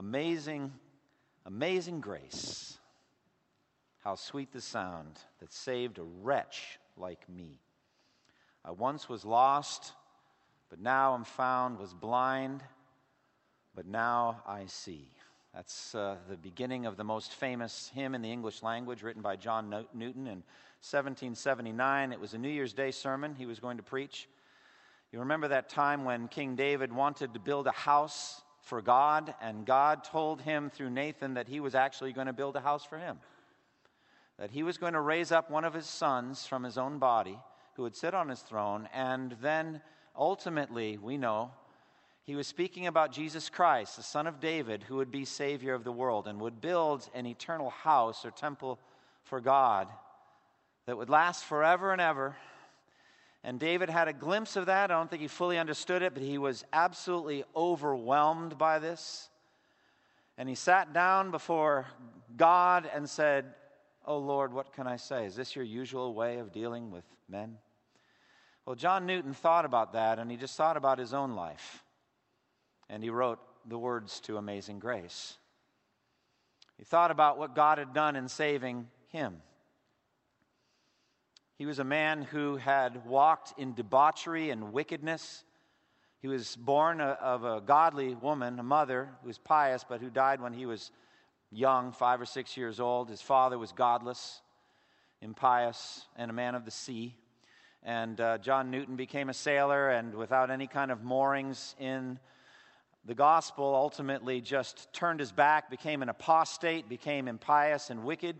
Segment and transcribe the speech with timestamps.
[0.00, 0.72] Amazing,
[1.44, 2.78] amazing grace.
[4.02, 7.60] How sweet the sound that saved a wretch like me.
[8.64, 9.92] I once was lost,
[10.70, 12.62] but now am found, was blind,
[13.74, 15.06] but now I see.
[15.54, 19.36] That's uh, the beginning of the most famous hymn in the English language written by
[19.36, 20.42] John Newton in
[20.80, 22.12] 1779.
[22.12, 24.30] It was a New Year's Day sermon he was going to preach.
[25.12, 29.66] You remember that time when King David wanted to build a house for God, and
[29.66, 32.98] God told him through Nathan that he was actually going to build a house for
[32.98, 33.18] him.
[34.38, 37.38] That he was going to raise up one of his sons from his own body
[37.74, 39.80] who would sit on his throne, and then
[40.16, 41.52] ultimately, we know,
[42.24, 45.84] he was speaking about Jesus Christ, the son of David, who would be Savior of
[45.84, 48.78] the world and would build an eternal house or temple
[49.24, 49.88] for God
[50.86, 52.36] that would last forever and ever
[53.42, 54.90] and David had a glimpse of that.
[54.90, 59.28] I don't think he fully understood it, but he was absolutely overwhelmed by this.
[60.36, 61.86] And he sat down before
[62.36, 63.46] God and said,
[64.04, 65.26] Oh Lord, what can I say?
[65.26, 67.56] Is this your usual way of dealing with men?
[68.66, 71.82] Well, John Newton thought about that, and he just thought about his own life.
[72.88, 75.36] And he wrote the words to Amazing Grace.
[76.76, 79.42] He thought about what God had done in saving him.
[81.60, 85.44] He was a man who had walked in debauchery and wickedness.
[86.22, 90.40] He was born of a godly woman, a mother who was pious, but who died
[90.40, 90.90] when he was
[91.50, 93.10] young, five or six years old.
[93.10, 94.40] His father was godless,
[95.20, 97.14] impious, and a man of the sea.
[97.82, 102.18] And uh, John Newton became a sailor, and without any kind of moorings in
[103.04, 108.36] the gospel, ultimately just turned his back, became an apostate, became impious and wicked,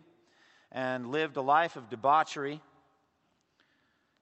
[0.72, 2.62] and lived a life of debauchery.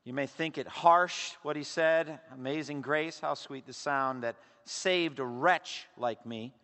[0.08, 2.18] You may think it harsh, what he said.
[2.32, 6.54] Amazing grace, how sweet the sound that saved a wretch like me.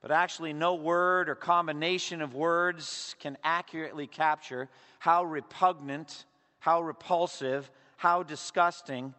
[0.00, 6.24] But actually, no word or combination of words can accurately capture how repugnant,
[6.58, 9.12] how repulsive, how disgusting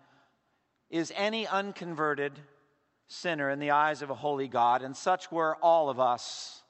[0.89, 2.39] is any unconverted
[3.05, 6.63] sinner in the eyes of a holy God, and such were all of us.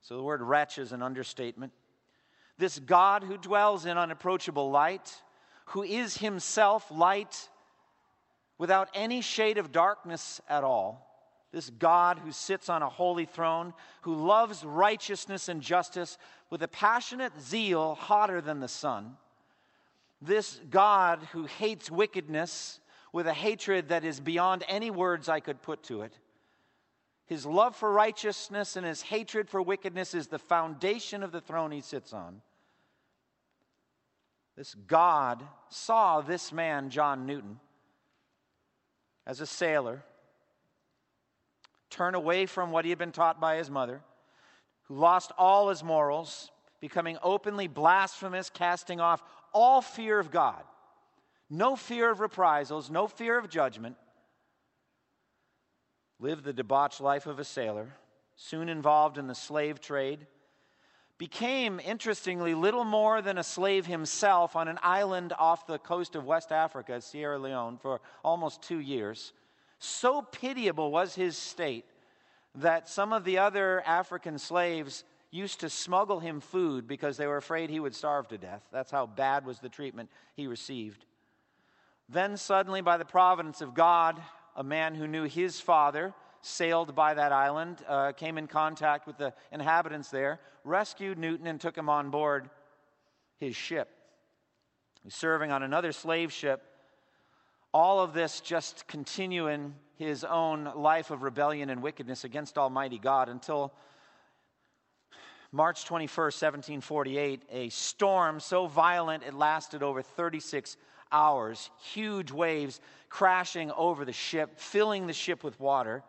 [0.00, 1.72] So the word wretch is an understatement.
[2.58, 5.20] This God who dwells in unapproachable light,
[5.66, 7.48] who is himself light
[8.58, 11.10] without any shade of darkness at all.
[11.52, 16.18] This God who sits on a holy throne, who loves righteousness and justice
[16.50, 19.16] with a passionate zeal hotter than the sun.
[20.20, 22.80] This God who hates wickedness
[23.12, 26.18] with a hatred that is beyond any words I could put to it.
[27.26, 31.70] His love for righteousness and his hatred for wickedness is the foundation of the throne
[31.70, 32.42] he sits on.
[34.56, 37.58] This God saw this man, John Newton,
[39.26, 40.04] as a sailor,
[41.90, 44.00] turn away from what he had been taught by his mother,
[44.84, 46.50] who lost all his morals,
[46.80, 49.22] becoming openly blasphemous, casting off
[49.52, 50.62] all fear of God,
[51.50, 53.96] no fear of reprisals, no fear of judgment,
[56.20, 57.88] lived the debauched life of a sailor,
[58.36, 60.26] soon involved in the slave trade
[61.18, 66.24] became, interestingly, little more than a slave himself on an island off the coast of
[66.24, 69.32] West Africa, Sierra Leone, for almost two years.
[69.78, 71.84] So pitiable was his state
[72.56, 77.36] that some of the other African slaves used to smuggle him food because they were
[77.36, 78.62] afraid he would starve to death.
[78.72, 81.04] That's how bad was the treatment he received.
[82.08, 84.20] Then, suddenly, by the providence of God,
[84.54, 89.16] a man who knew his father sailed by that island, uh, came in contact with
[89.16, 92.50] the inhabitants there, rescued Newton, and took him on board
[93.38, 93.88] his ship.
[95.02, 96.62] He's serving on another slave ship.
[97.72, 103.28] All of this just continuing his own life of rebellion and wickedness against Almighty God
[103.28, 103.72] until
[105.52, 110.76] March 21st, 1748, a storm so violent it lasted over 36
[111.12, 116.02] hours, huge waves crashing over the ship, filling the ship with water.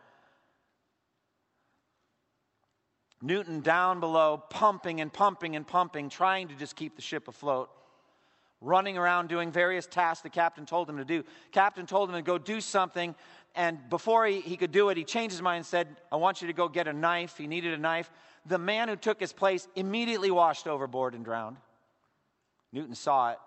[3.22, 7.70] Newton down below, pumping and pumping and pumping, trying to just keep the ship afloat.
[8.62, 11.24] Running around doing various tasks the captain told him to do.
[11.52, 13.16] Captain told him to go do something,
[13.56, 16.42] and before he, he could do it, he changed his mind and said, I want
[16.42, 17.38] you to go get a knife.
[17.38, 18.12] He needed a knife.
[18.46, 21.58] The man who took his place immediately washed overboard and drowned.
[22.72, 23.38] Newton saw it,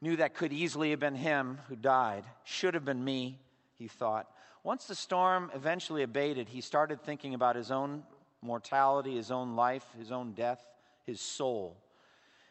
[0.00, 2.24] knew that could easily have been him who died.
[2.42, 3.38] Should have been me,
[3.78, 4.28] he thought.
[4.64, 8.02] Once the storm eventually abated, he started thinking about his own
[8.44, 10.64] mortality, his own life, his own death,
[11.04, 11.76] his soul.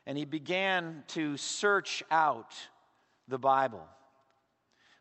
[0.05, 2.53] And he began to search out
[3.27, 3.87] the Bible.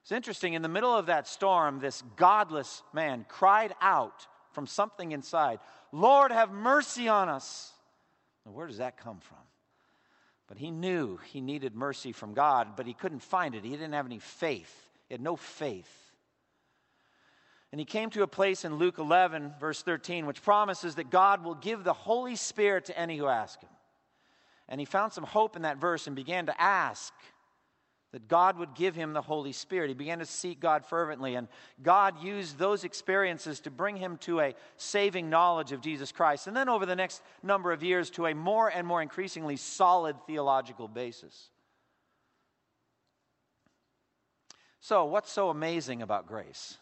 [0.02, 5.12] It's interesting, in the middle of that storm, this godless man cried out from something
[5.12, 5.60] inside,
[5.92, 7.72] Lord, have mercy on us.
[8.44, 9.38] Now, where does that come from?
[10.48, 13.64] But he knew he needed mercy from God, but he couldn't find it.
[13.64, 14.88] He didn't have any faith.
[15.08, 16.01] He had no faith.
[17.72, 21.42] And he came to a place in Luke 11, verse 13, which promises that God
[21.42, 23.70] will give the Holy Spirit to any who ask him.
[24.68, 27.14] And he found some hope in that verse and began to ask
[28.12, 29.88] that God would give him the Holy Spirit.
[29.88, 31.48] He began to seek God fervently, and
[31.82, 36.46] God used those experiences to bring him to a saving knowledge of Jesus Christ.
[36.46, 40.16] And then over the next number of years, to a more and more increasingly solid
[40.26, 41.48] theological basis.
[44.80, 46.76] So, what's so amazing about grace?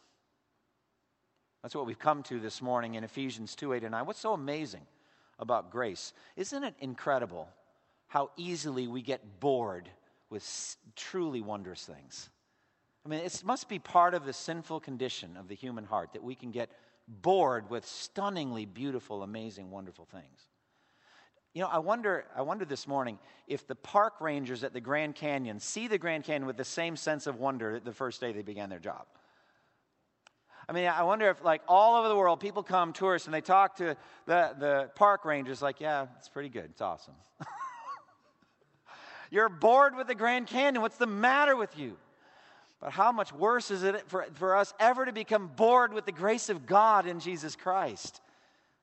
[1.62, 4.06] That's what we've come to this morning in Ephesians 2 8 and 9.
[4.06, 4.86] What's so amazing
[5.38, 6.12] about grace?
[6.36, 7.48] Isn't it incredible
[8.10, 9.88] how easily we get bored
[10.30, 12.30] with truly wondrous things.
[13.04, 16.22] I mean, it must be part of the sinful condition of the human heart that
[16.22, 16.70] we can get
[17.06, 20.48] bored with stunningly beautiful, amazing, wonderful things.
[21.54, 23.18] You know, I wonder, I wonder this morning
[23.48, 26.96] if the park rangers at the Grand Canyon see the Grand Canyon with the same
[26.96, 29.06] sense of wonder the first day they began their job.
[30.70, 33.40] I mean, I wonder if, like, all over the world, people come, tourists, and they
[33.40, 33.96] talk to
[34.26, 36.66] the, the park rangers, like, yeah, it's pretty good.
[36.66, 37.14] It's awesome.
[39.32, 40.80] You're bored with the Grand Canyon.
[40.80, 41.96] What's the matter with you?
[42.80, 46.12] But how much worse is it for, for us ever to become bored with the
[46.12, 48.20] grace of God in Jesus Christ?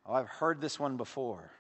[0.05, 1.53] Oh, I've heard this one before.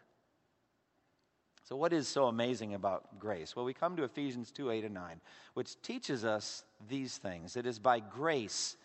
[1.63, 3.55] So, what is so amazing about grace?
[3.55, 5.21] Well, we come to Ephesians 2 8 and 9,
[5.53, 7.55] which teaches us these things.
[7.55, 8.75] It is by grace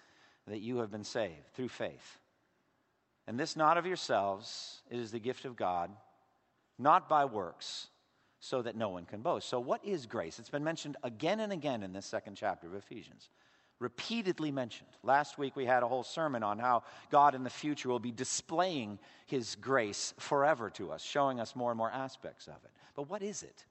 [0.47, 2.19] that you have been saved through faith.
[3.27, 5.91] And this not of yourselves, it is the gift of God,
[6.79, 7.89] not by works,
[8.41, 9.49] so that no one can boast.
[9.49, 10.41] So, what is grace?
[10.41, 13.31] It's been mentioned again and again in this second chapter of Ephesians.
[13.79, 14.91] Repeatedly mentioned.
[15.03, 18.13] Last week we had a whole sermon on how God in the future will be
[18.13, 22.71] displaying his grace forever to us, showing us more and more aspects of it.
[22.95, 23.65] But what is it?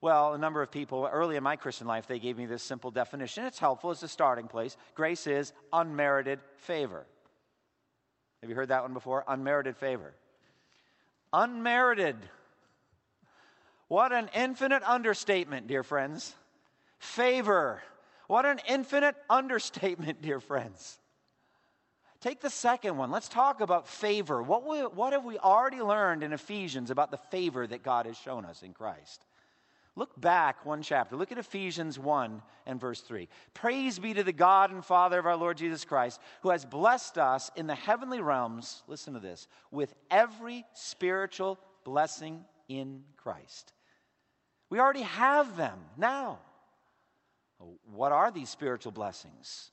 [0.00, 2.90] Well, a number of people early in my Christian life, they gave me this simple
[2.90, 3.44] definition.
[3.44, 4.76] It's helpful as a starting place.
[4.94, 7.04] Grace is unmerited favor.
[8.42, 9.24] Have you heard that one before?
[9.26, 10.14] Unmerited favor.
[11.32, 12.16] Unmerited
[13.88, 16.34] what an infinite understatement, dear friends.
[16.98, 17.82] Favor.
[18.26, 20.98] What an infinite understatement, dear friends.
[22.20, 23.10] Take the second one.
[23.10, 24.42] Let's talk about favor.
[24.42, 28.18] What, we, what have we already learned in Ephesians about the favor that God has
[28.18, 29.24] shown us in Christ?
[29.98, 31.16] Look back one chapter.
[31.16, 33.28] Look at Ephesians 1 and verse 3.
[33.52, 37.18] Praise be to the God and Father of our Lord Jesus Christ, who has blessed
[37.18, 43.72] us in the heavenly realms, listen to this, with every spiritual blessing in Christ.
[44.70, 46.38] We already have them now.
[47.60, 49.72] Oh, what are these spiritual blessings?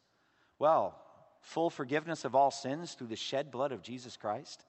[0.57, 1.00] Well,
[1.42, 4.65] full forgiveness of all sins through the shed blood of Jesus Christ,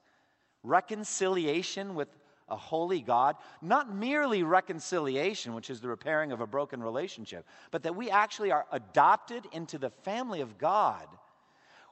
[0.61, 2.09] reconciliation with
[2.49, 7.83] a holy God, not merely reconciliation, which is the repairing of a broken relationship, but
[7.83, 11.07] that we actually are adopted into the family of God.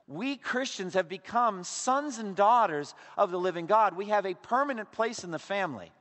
[0.07, 3.97] We Christians have become sons and daughters of the living God.
[3.97, 5.91] We have a permanent place in the family.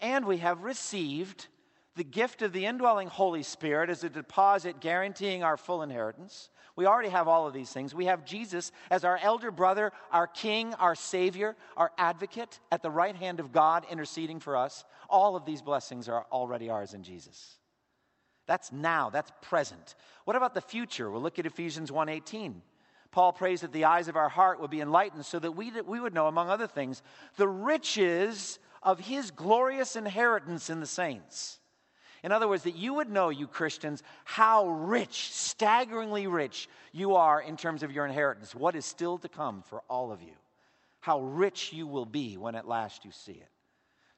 [0.00, 1.48] And we have received
[1.96, 6.50] the gift of the indwelling Holy Spirit as a deposit guaranteeing our full inheritance.
[6.76, 7.94] We already have all of these things.
[7.94, 12.90] We have Jesus as our elder brother, our king, our savior, our advocate at the
[12.90, 14.84] right hand of God interceding for us.
[15.08, 17.56] All of these blessings are already ours in Jesus.
[18.46, 19.94] That's now, that's present.
[20.24, 21.10] What about the future?
[21.10, 22.60] We'll look at Ephesians 1:18.
[23.10, 25.98] Paul prays that the eyes of our heart would be enlightened so that we, we
[25.98, 27.02] would know, among other things,
[27.36, 31.58] the riches of his glorious inheritance in the saints.
[32.26, 37.40] In other words, that you would know, you Christians, how rich, staggeringly rich you are
[37.40, 40.32] in terms of your inheritance, what is still to come for all of you,
[40.98, 43.48] how rich you will be when at last you see it.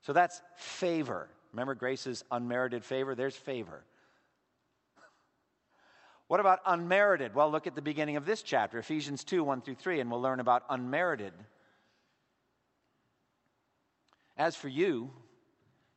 [0.00, 1.28] So that's favor.
[1.52, 3.14] Remember Grace's unmerited favor?
[3.14, 3.84] There's favor.
[6.28, 7.34] What about unmerited?
[7.34, 10.22] Well, look at the beginning of this chapter, Ephesians 2 1 through 3, and we'll
[10.22, 11.34] learn about unmerited
[14.38, 15.10] as for you,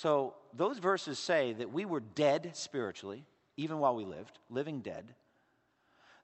[0.00, 3.26] So, those verses say that we were dead spiritually,
[3.58, 5.14] even while we lived, living dead,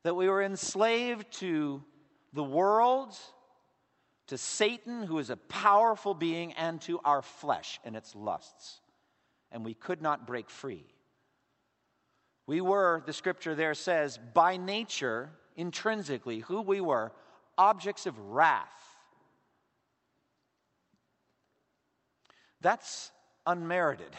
[0.03, 1.85] that we were enslaved to
[2.33, 3.15] the world
[4.29, 8.81] to Satan, who is a powerful being, and to our flesh and its lusts.
[9.53, 10.87] And we could not break free.
[12.47, 17.13] We were, the scripture there says, by nature, intrinsically, who we were,
[17.59, 18.73] objects of wrath.
[22.63, 23.11] That's
[23.47, 24.11] unmerited.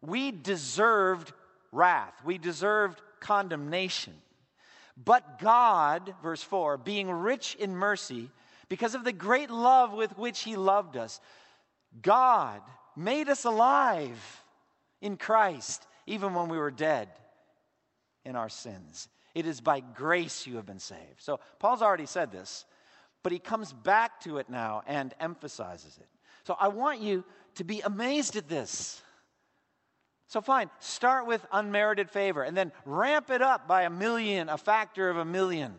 [0.00, 1.32] We deserved
[1.72, 4.14] wrath, we deserved condemnation.
[5.04, 8.30] But God, verse 4, being rich in mercy,
[8.68, 11.20] because of the great love with which He loved us,
[12.02, 12.60] God
[12.96, 14.44] made us alive
[15.00, 17.08] in Christ, even when we were dead
[18.24, 19.08] in our sins.
[19.34, 21.20] It is by grace you have been saved.
[21.20, 22.64] So, Paul's already said this,
[23.22, 26.08] but he comes back to it now and emphasizes it.
[26.48, 27.24] So, I want you
[27.56, 29.02] to be amazed at this.
[30.28, 34.56] So, fine, start with unmerited favor and then ramp it up by a million, a
[34.56, 35.74] factor of a million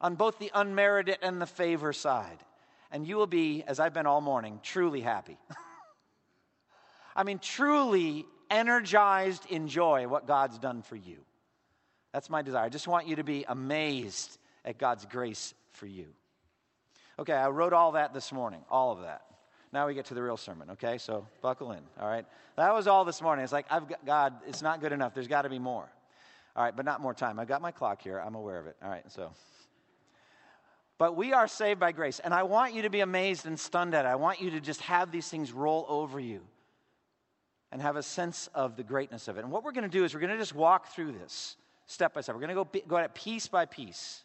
[0.00, 2.38] on both the unmerited and the favor side.
[2.92, 5.36] And you will be, as I've been all morning, truly happy.
[7.16, 11.16] I mean, truly energized in joy what God's done for you.
[12.12, 12.66] That's my desire.
[12.66, 16.06] I just want you to be amazed at God's grace for you.
[17.18, 19.22] Okay, I wrote all that this morning, all of that.
[19.72, 20.98] Now we get to the real sermon, okay?
[20.98, 22.24] So buckle in, all right?
[22.56, 23.42] That was all this morning.
[23.42, 25.14] It's like, I've got, God, it's not good enough.
[25.14, 25.88] There's got to be more.
[26.56, 27.38] All right, but not more time.
[27.38, 28.18] I've got my clock here.
[28.18, 28.76] I'm aware of it.
[28.82, 29.30] All right, so.
[30.96, 32.18] But we are saved by grace.
[32.18, 34.08] And I want you to be amazed and stunned at it.
[34.08, 36.40] I want you to just have these things roll over you
[37.70, 39.44] and have a sense of the greatness of it.
[39.44, 41.56] And what we're going to do is we're going to just walk through this
[41.86, 42.34] step by step.
[42.34, 44.22] We're going to go, go at it piece by piece.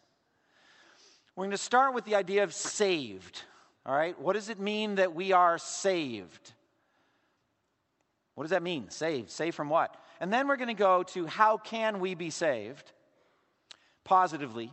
[1.36, 3.42] We're going to start with the idea of saved.
[3.84, 4.18] All right?
[4.20, 6.52] What does it mean that we are saved?
[8.34, 8.90] What does that mean?
[8.90, 9.30] Saved.
[9.30, 9.96] Saved from what?
[10.20, 12.92] And then we're going to go to how can we be saved
[14.04, 14.72] positively.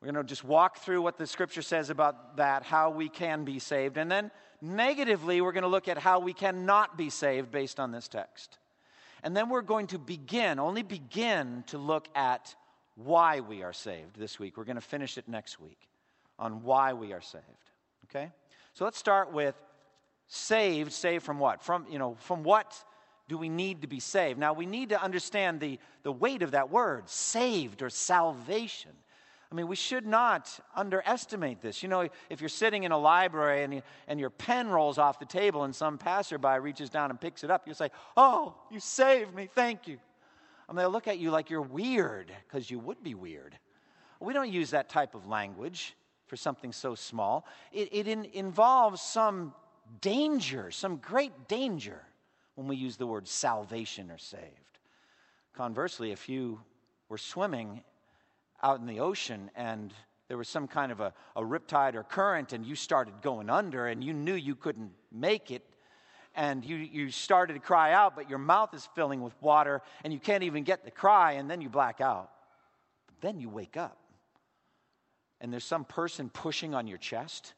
[0.00, 3.44] We're going to just walk through what the scripture says about that, how we can
[3.44, 3.96] be saved.
[3.98, 7.92] And then negatively, we're going to look at how we cannot be saved based on
[7.92, 8.58] this text.
[9.22, 12.56] And then we're going to begin, only begin to look at
[12.96, 14.56] why we are saved this week.
[14.56, 15.88] We're going to finish it next week
[16.38, 17.44] on why we are saved.
[18.04, 18.30] Okay?
[18.74, 19.54] So let's start with
[20.26, 20.92] saved.
[20.92, 21.62] Saved from what?
[21.62, 22.74] From, you know, from what
[23.28, 24.38] do we need to be saved?
[24.38, 28.92] Now, we need to understand the, the weight of that word, saved or salvation.
[29.50, 31.82] I mean, we should not underestimate this.
[31.82, 35.18] You know, if you're sitting in a library and, you, and your pen rolls off
[35.18, 38.80] the table and some passerby reaches down and picks it up, you say, Oh, you
[38.80, 39.98] saved me, thank you.
[40.72, 43.58] Mean, they'll look at you like you're weird, because you would be weird.
[44.20, 45.94] We don't use that type of language
[46.26, 47.46] for something so small.
[47.72, 49.52] It, it in, involves some
[50.00, 52.00] danger, some great danger
[52.54, 54.78] when we use the word salvation or saved.
[55.52, 56.60] Conversely, if you
[57.08, 57.82] were swimming
[58.62, 59.92] out in the ocean and
[60.28, 63.88] there was some kind of a, a riptide or current and you started going under
[63.88, 65.62] and you knew you couldn't make it
[66.34, 70.12] and you, you started to cry out, but your mouth is filling with water and
[70.12, 72.30] you can't even get the cry, and then you black out.
[73.06, 73.98] But then you wake up
[75.42, 77.52] and there's some person pushing on your chest,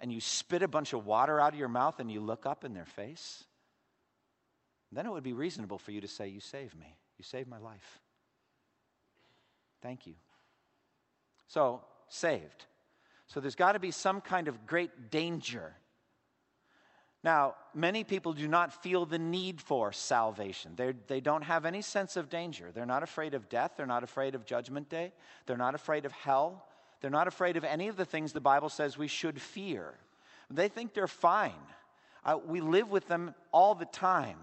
[0.00, 2.64] and you spit a bunch of water out of your mouth and you look up
[2.64, 3.42] in their face,
[4.92, 6.96] then it would be reasonable for you to say, You saved me.
[7.18, 8.00] You saved my life.
[9.82, 10.14] Thank you.
[11.48, 12.66] So, saved.
[13.26, 15.74] So, there's got to be some kind of great danger.
[17.24, 20.72] Now, many people do not feel the need for salvation.
[20.76, 22.70] They're, they do not have any sense of danger.
[22.72, 23.72] They're not afraid of death.
[23.78, 25.10] They're not afraid of judgment day.
[25.46, 26.66] They're not afraid of hell.
[27.00, 29.94] They're not afraid of any of the things the Bible says we should fear.
[30.50, 31.52] They think they're fine.
[32.26, 34.36] Uh, we live with them all the time.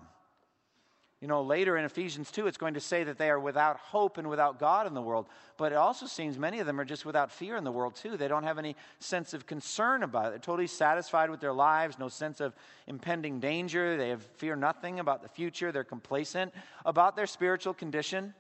[1.22, 4.18] You know, later in Ephesians 2, it's going to say that they are without hope
[4.18, 5.28] and without God in the world.
[5.56, 8.18] But it also seems many of them are just without fear in the world, too.
[8.18, 10.30] They don't have any sense of concern about it.
[10.32, 12.56] They're totally satisfied with their lives, no sense of
[12.88, 13.98] impending danger.
[13.98, 15.72] They have fear nothing about the future.
[15.72, 16.56] They're complacent
[16.88, 18.34] about their spiritual condition.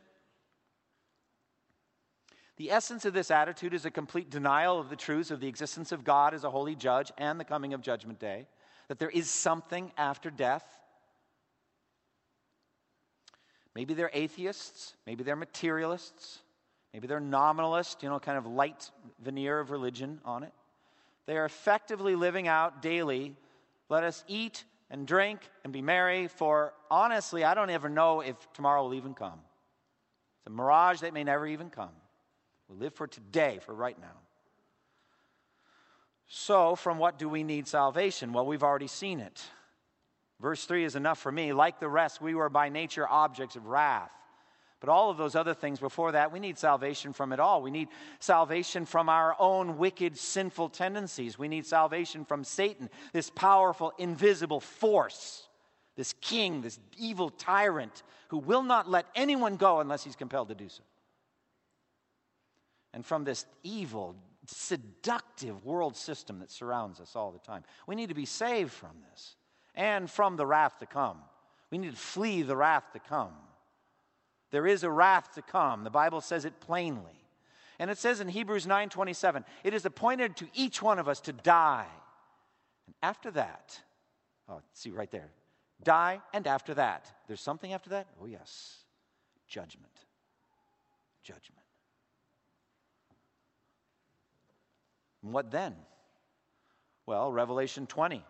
[2.57, 5.91] The essence of this attitude is a complete denial of the truths of the existence
[5.91, 8.47] of God as a holy judge and the coming of Judgment Day,
[8.87, 10.80] that there is something after death.
[13.75, 16.39] Maybe they're atheists, maybe they're materialists,
[16.93, 18.91] maybe they're nominalist, you know, kind of light
[19.23, 20.51] veneer of religion on it.
[21.25, 23.35] They are effectively living out daily,
[23.89, 28.35] let us eat and drink and be merry, for honestly, I don't ever know if
[28.53, 29.39] tomorrow will even come.
[30.39, 31.91] It's a mirage that may never even come.
[32.67, 34.17] We live for today, for right now.
[36.27, 38.33] So, from what do we need salvation?
[38.33, 39.41] Well, we've already seen it.
[40.41, 41.53] Verse 3 is enough for me.
[41.53, 44.11] Like the rest, we were by nature objects of wrath.
[44.79, 47.61] But all of those other things before that, we need salvation from it all.
[47.61, 51.37] We need salvation from our own wicked, sinful tendencies.
[51.37, 55.47] We need salvation from Satan, this powerful, invisible force,
[55.95, 60.55] this king, this evil tyrant who will not let anyone go unless he's compelled to
[60.55, 60.81] do so.
[62.91, 64.15] And from this evil,
[64.47, 67.63] seductive world system that surrounds us all the time.
[67.85, 69.35] We need to be saved from this
[69.75, 71.17] and from the wrath to come.
[71.69, 73.33] We need to flee the wrath to come.
[74.51, 75.83] There is a wrath to come.
[75.83, 77.25] The Bible says it plainly.
[77.79, 81.33] And it says in Hebrews 9:27, it is appointed to each one of us to
[81.33, 81.87] die.
[82.85, 83.79] And after that,
[84.49, 85.31] oh, see right there.
[85.81, 87.11] Die and after that.
[87.27, 88.07] There's something after that?
[88.21, 88.83] Oh yes.
[89.47, 90.05] Judgment.
[91.23, 91.63] Judgment.
[95.23, 95.75] And what then?
[97.05, 98.23] Well, Revelation 20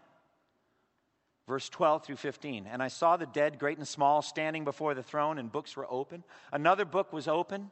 [1.48, 2.68] verse 12 through 15.
[2.68, 5.88] And I saw the dead, great and small, standing before the throne, and books were
[5.90, 6.24] open.
[6.52, 7.72] Another book was open,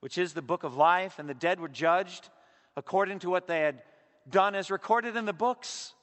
[0.00, 2.28] which is the book of life, and the dead were judged
[2.76, 3.82] according to what they had
[4.28, 5.94] done as recorded in the books.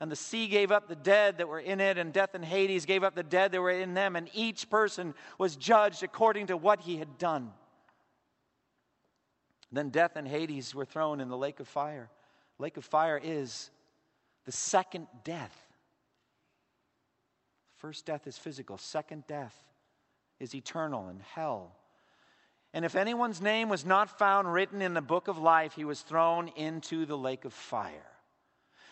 [0.00, 2.86] And the sea gave up the dead that were in it, and death and Hades
[2.86, 6.56] gave up the dead that were in them, and each person was judged according to
[6.56, 7.50] what he had done.
[9.72, 12.10] Then death and Hades were thrown in the lake of fire.
[12.58, 13.70] Lake of fire is
[14.44, 15.67] the second death.
[17.78, 19.54] First death is physical, second death
[20.40, 21.74] is eternal in hell.
[22.74, 26.02] And if anyone's name was not found written in the book of life, he was
[26.02, 28.12] thrown into the lake of fire.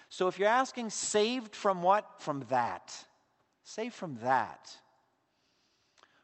[0.09, 2.21] So if you're asking, saved from what?
[2.21, 2.95] From that.
[3.65, 4.71] Saved from that.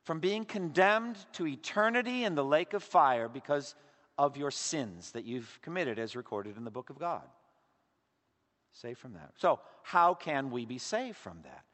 [0.05, 3.75] From being condemned to eternity in the lake of fire because
[4.17, 7.23] of your sins that you've committed as recorded in the book of God.
[8.73, 9.33] Saved from that.
[9.37, 11.65] So, how can we be saved from that?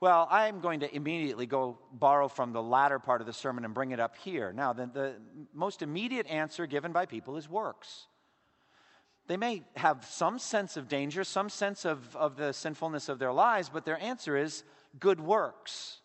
[0.00, 3.72] Well, I'm going to immediately go borrow from the latter part of the sermon and
[3.72, 4.52] bring it up here.
[4.52, 5.14] Now, the, the
[5.52, 8.06] most immediate answer given by people is works.
[9.26, 13.32] They may have some sense of danger, some sense of, of the sinfulness of their
[13.32, 14.64] lives, but their answer is
[14.98, 16.00] good works.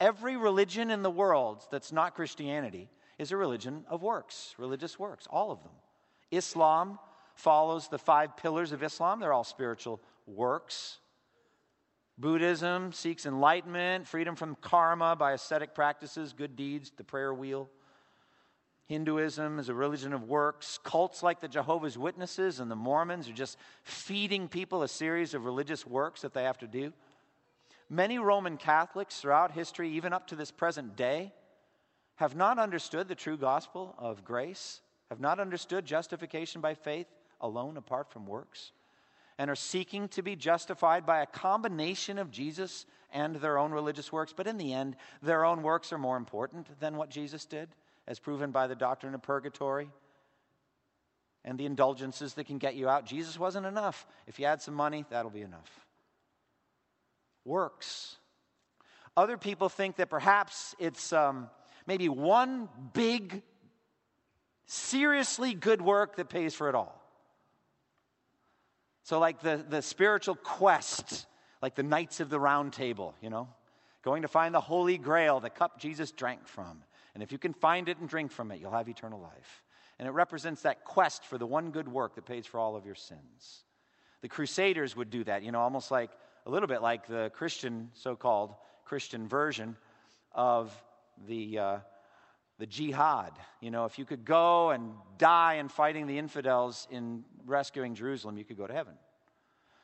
[0.00, 5.26] Every religion in the world that's not Christianity is a religion of works, religious works,
[5.28, 5.72] all of them.
[6.30, 7.00] Islam
[7.34, 10.98] follows the five pillars of Islam, they're all spiritual works.
[12.18, 17.70] Buddhism seeks enlightenment, freedom from karma by ascetic practices, good deeds, the prayer wheel.
[18.86, 20.80] Hinduism is a religion of works.
[20.82, 25.44] Cults like the Jehovah's Witnesses and the Mormons are just feeding people a series of
[25.44, 26.92] religious works that they have to do.
[27.88, 31.32] Many Roman Catholics throughout history, even up to this present day,
[32.16, 37.06] have not understood the true gospel of grace, have not understood justification by faith
[37.40, 38.72] alone apart from works
[39.38, 44.12] and are seeking to be justified by a combination of Jesus and their own religious
[44.12, 44.34] works.
[44.36, 47.68] But in the end, their own works are more important than what Jesus did,
[48.06, 49.90] as proven by the doctrine of purgatory
[51.44, 53.06] and the indulgences that can get you out.
[53.06, 54.06] Jesus wasn't enough.
[54.26, 55.86] If you add some money, that'll be enough.
[57.44, 58.16] Works.
[59.16, 61.48] Other people think that perhaps it's um,
[61.86, 63.42] maybe one big,
[64.66, 67.00] seriously good work that pays for it all.
[69.08, 71.24] So, like the, the spiritual quest,
[71.62, 73.48] like the Knights of the Round Table, you know,
[74.02, 76.82] going to find the Holy Grail, the cup Jesus drank from.
[77.14, 79.62] And if you can find it and drink from it, you'll have eternal life.
[79.98, 82.84] And it represents that quest for the one good work that pays for all of
[82.84, 83.64] your sins.
[84.20, 86.10] The Crusaders would do that, you know, almost like
[86.44, 89.74] a little bit like the Christian, so called Christian version
[90.34, 90.70] of
[91.26, 91.58] the.
[91.58, 91.78] Uh,
[92.58, 93.32] the jihad.
[93.60, 98.36] You know, if you could go and die in fighting the infidels in rescuing Jerusalem,
[98.36, 98.94] you could go to heaven.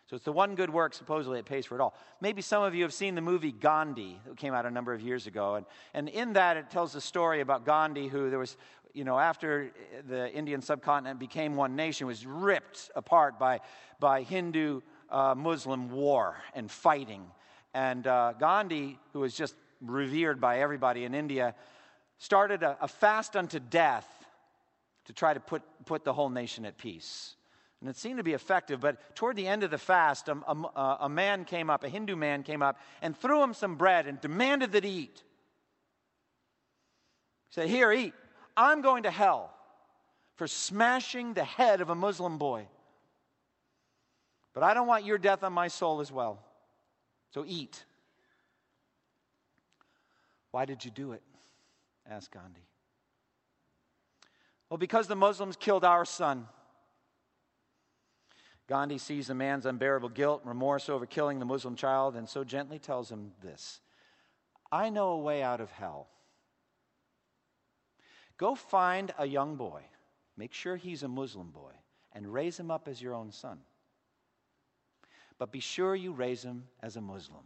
[0.06, 1.94] So it's the one good work, supposedly, it pays for it all.
[2.20, 5.00] Maybe some of you have seen the movie Gandhi, that came out a number of
[5.00, 5.54] years ago.
[5.54, 8.58] And, and in that, it tells a story about Gandhi, who there was,
[8.92, 9.72] you know, after
[10.06, 13.60] the Indian subcontinent became one nation, was ripped apart by,
[13.98, 17.24] by Hindu uh, Muslim war and fighting.
[17.72, 21.54] And uh, Gandhi, who was just revered by everybody in India,
[22.18, 24.08] started a, a fast unto death
[25.06, 27.36] to try to put, put the whole nation at peace.
[27.80, 30.98] And it seemed to be effective, but toward the end of the fast, a, a,
[31.02, 34.20] a man came up, a Hindu man came up, and threw him some bread and
[34.20, 35.22] demanded that he eat.
[37.48, 38.14] He said, Here, eat.
[38.56, 39.52] I'm going to hell
[40.36, 42.66] for smashing the head of a Muslim boy.
[44.54, 46.40] But I don't want your death on my soul as well.
[47.32, 47.84] So eat.
[50.52, 51.22] Why did you do it?
[52.08, 52.66] Asked Gandhi.
[54.70, 56.46] Well, because the Muslims killed our son.
[58.66, 62.44] Gandhi sees the man's unbearable guilt and remorse over killing the Muslim child and so
[62.44, 63.80] gently tells him this
[64.72, 66.08] I know a way out of hell.
[68.36, 69.82] Go find a young boy,
[70.36, 71.72] make sure he's a Muslim boy,
[72.12, 73.60] and raise him up as your own son.
[75.38, 77.44] But be sure you raise him as a Muslim.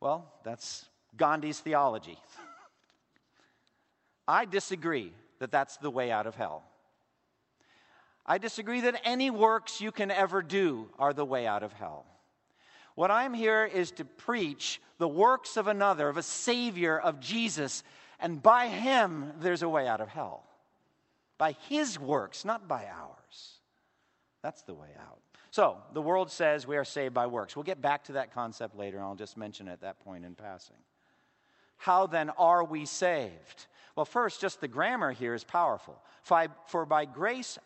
[0.00, 2.18] Well, that's Gandhi's theology.
[4.28, 6.62] I disagree that that's the way out of hell.
[8.26, 12.04] I disagree that any works you can ever do are the way out of hell.
[12.94, 17.82] What I'm here is to preach the works of another, of a Savior, of Jesus,
[18.20, 20.44] and by Him there's a way out of hell.
[21.38, 23.52] By His works, not by ours.
[24.42, 25.20] That's the way out.
[25.50, 27.56] So, the world says we are saved by works.
[27.56, 30.26] We'll get back to that concept later, and I'll just mention it at that point
[30.26, 30.76] in passing.
[31.78, 33.66] How then are we saved?
[33.98, 36.00] Well, first, just the grammar here is powerful.
[36.22, 37.58] For by grace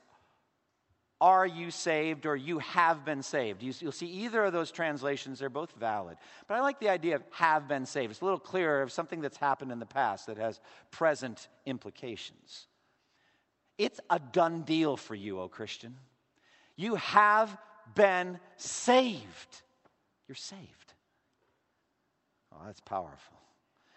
[1.20, 3.62] are you saved or you have been saved.
[3.62, 6.16] You'll see either of those translations, they're both valid.
[6.48, 8.12] But I like the idea of have been saved.
[8.12, 10.58] It's a little clearer of something that's happened in the past that has
[10.90, 12.66] present implications.
[13.76, 15.98] It's a done deal for you, O Christian.
[16.76, 17.54] You have
[17.94, 19.60] been saved.
[20.28, 20.94] You're saved.
[22.54, 23.36] Oh, that's powerful.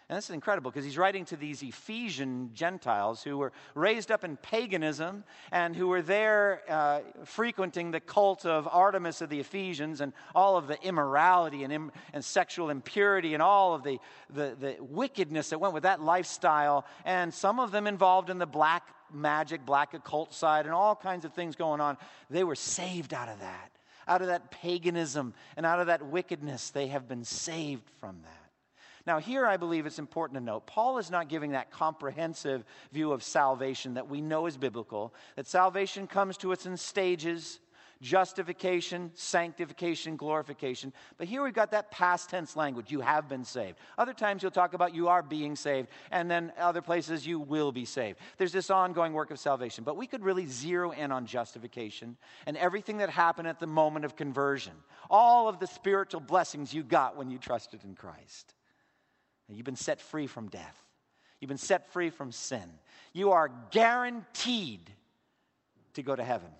[0.08, 4.22] And this is incredible because he's writing to these Ephesian Gentiles who were raised up
[4.22, 10.00] in paganism and who were there uh, frequenting the cult of Artemis of the Ephesians
[10.00, 13.98] and all of the immorality and, Im- and sexual impurity and all of the,
[14.32, 16.86] the, the wickedness that went with that lifestyle.
[17.04, 21.24] And some of them involved in the black magic, black occult side, and all kinds
[21.24, 21.96] of things going on.
[22.30, 23.72] They were saved out of that,
[24.06, 26.70] out of that paganism and out of that wickedness.
[26.70, 28.45] They have been saved from that.
[29.06, 33.12] Now, here I believe it's important to note Paul is not giving that comprehensive view
[33.12, 37.60] of salvation that we know is biblical, that salvation comes to us in stages
[38.02, 40.92] justification, sanctification, glorification.
[41.16, 42.90] But here we've got that past tense language.
[42.90, 43.78] You have been saved.
[43.96, 47.72] Other times you'll talk about you are being saved, and then other places you will
[47.72, 48.18] be saved.
[48.36, 49.84] There's this ongoing work of salvation.
[49.84, 52.16] But we could really zero in on justification
[52.46, 54.74] and everything that happened at the moment of conversion,
[55.08, 58.55] all of the spiritual blessings you got when you trusted in Christ.
[59.48, 60.82] You've been set free from death.
[61.40, 62.64] You've been set free from sin.
[63.12, 64.90] You are guaranteed
[65.94, 66.50] to go to heaven.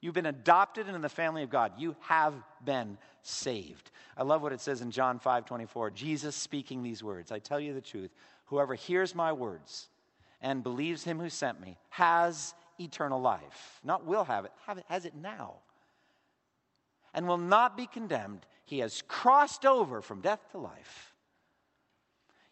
[0.00, 1.72] You've been adopted into the family of God.
[1.78, 3.90] You have been saved.
[4.16, 5.90] I love what it says in John 5 24.
[5.92, 8.10] Jesus speaking these words I tell you the truth.
[8.46, 9.88] Whoever hears my words
[10.42, 13.80] and believes him who sent me has eternal life.
[13.82, 15.54] Not will have it, have it has it now.
[17.14, 18.44] And will not be condemned.
[18.66, 21.13] He has crossed over from death to life.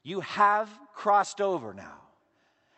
[0.02, 1.98] You have crossed over now,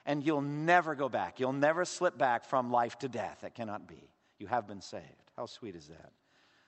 [0.06, 1.40] and you'll never go back.
[1.40, 3.38] You'll never slip back from life to death.
[3.42, 4.10] That cannot be.
[4.38, 5.04] You have been saved.
[5.36, 6.12] How sweet is that?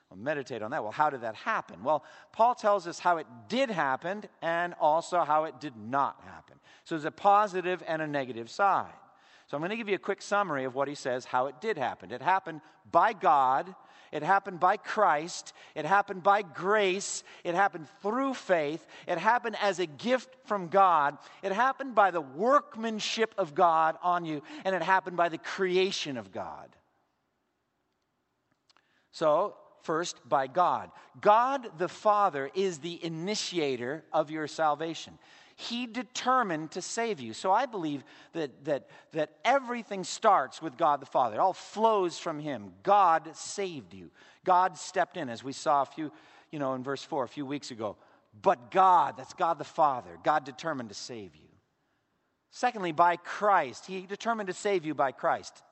[0.09, 0.83] Well, meditate on that.
[0.83, 1.83] Well, how did that happen?
[1.83, 6.55] Well, Paul tells us how it did happen and also how it did not happen.
[6.85, 8.93] So there's a positive and a negative side.
[9.47, 11.55] So I'm going to give you a quick summary of what he says, how it
[11.61, 12.11] did happen.
[12.11, 13.73] It happened by God
[14.11, 15.53] it happened by Christ.
[15.75, 17.23] It happened by grace.
[17.43, 18.85] It happened through faith.
[19.07, 21.17] It happened as a gift from God.
[21.43, 24.41] It happened by the workmanship of God on you.
[24.63, 26.69] And it happened by the creation of God.
[29.11, 30.91] So, first, by God.
[31.19, 35.17] God the Father is the initiator of your salvation.
[35.59, 37.33] He determined to save you.
[37.33, 41.37] So I believe that, that, that everything starts with God the Father.
[41.37, 42.73] It all flows from Him.
[42.83, 44.11] God saved you.
[44.45, 46.11] God stepped in, as we saw a few,
[46.51, 47.97] you know, in verse 4 a few weeks ago.
[48.39, 51.49] But God, that's God the Father, God determined to save you.
[52.51, 53.87] Secondly, by Christ.
[53.87, 55.63] He determined to save you by Christ.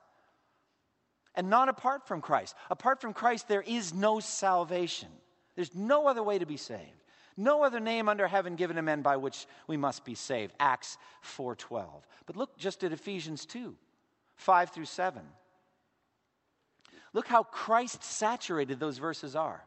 [1.36, 2.56] And not apart from Christ.
[2.70, 5.10] Apart from Christ, there is no salvation.
[5.54, 7.04] There's no other way to be saved.
[7.36, 10.54] No other name under heaven given to men by which we must be saved.
[10.58, 12.06] Acts 4:12.
[12.24, 13.76] But look just at Ephesians 2,
[14.36, 15.22] 5 through 7.
[17.12, 19.64] Look how Christ saturated those verses are.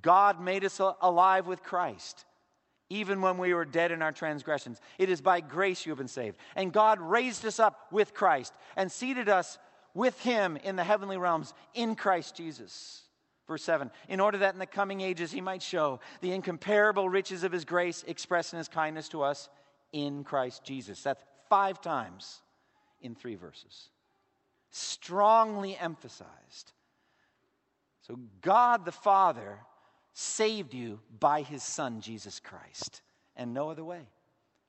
[0.00, 2.24] God made us alive with Christ,
[2.88, 4.80] even when we were dead in our transgressions.
[4.98, 6.36] It is by grace you have been saved.
[6.54, 9.58] And God raised us up with Christ and seated us
[9.94, 13.07] with him in the heavenly realms in Christ Jesus.
[13.48, 17.42] Verse 7 In order that in the coming ages he might show the incomparable riches
[17.42, 19.48] of his grace expressed in his kindness to us
[19.92, 21.02] in Christ Jesus.
[21.02, 22.42] That's five times
[23.00, 23.88] in three verses.
[24.70, 26.72] Strongly emphasized.
[28.06, 29.58] So, God the Father
[30.12, 33.02] saved you by his Son, Jesus Christ,
[33.36, 34.02] and no other way.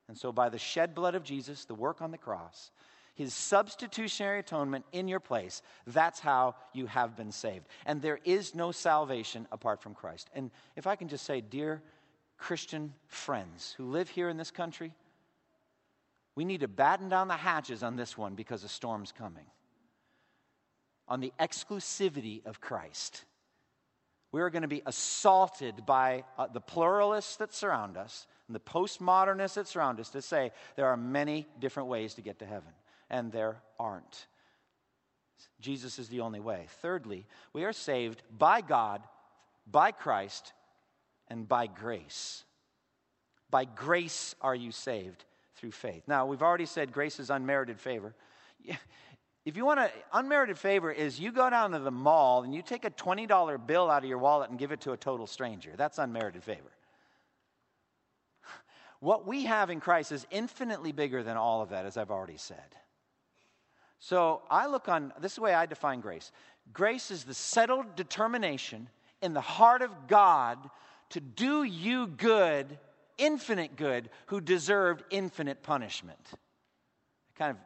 [0.07, 2.71] And so, by the shed blood of Jesus, the work on the cross,
[3.19, 7.67] his substitutionary atonement in your place, that's how you have been saved.
[7.85, 10.29] And there is no salvation apart from Christ.
[10.33, 11.81] And if I can just say, dear
[12.37, 14.93] Christian friends who live here in this country,
[16.33, 19.47] we need to batten down the hatches on this one because a storm's coming.
[21.09, 23.25] On the exclusivity of Christ.
[24.31, 28.61] We are going to be assaulted by uh, the pluralists that surround us and the
[28.61, 32.71] postmodernists that surround us to say there are many different ways to get to heaven,
[33.09, 34.27] and there aren't.
[35.59, 36.65] Jesus is the only way.
[36.81, 39.01] Thirdly, we are saved by God,
[39.69, 40.53] by Christ,
[41.27, 42.43] and by grace.
[43.49, 46.03] By grace are you saved through faith.
[46.07, 48.15] Now, we've already said grace is unmerited favor.
[49.45, 52.61] If you want to, unmerited favor is you go down to the mall and you
[52.61, 55.71] take a $20 bill out of your wallet and give it to a total stranger.
[55.75, 56.71] That's unmerited favor.
[58.99, 62.37] What we have in Christ is infinitely bigger than all of that, as I've already
[62.37, 62.75] said.
[63.99, 66.31] So I look on, this is the way I define grace
[66.71, 68.89] grace is the settled determination
[69.21, 70.57] in the heart of God
[71.09, 72.77] to do you good,
[73.17, 76.19] infinite good, who deserved infinite punishment.
[76.31, 77.57] It kind of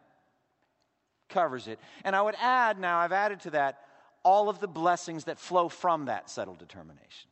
[1.29, 1.79] covers it.
[2.03, 3.81] And I would add now, I've added to that
[4.23, 7.29] all of the blessings that flow from that settled determination.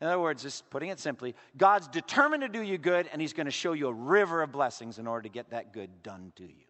[0.00, 3.32] In other words, just putting it simply, God's determined to do you good, and He's
[3.32, 6.32] going to show you a river of blessings in order to get that good done
[6.36, 6.67] to you.